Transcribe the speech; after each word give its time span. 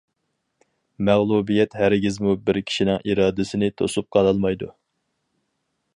مەغلۇبىيەت 1.09 1.77
ھەرگىزمۇ 1.81 2.33
بىر 2.49 2.61
كىشىنىڭ 2.71 2.99
ئىرادىسىنى 3.11 3.73
توسۇپ 3.83 4.09
قالالمايدۇ. 4.17 4.75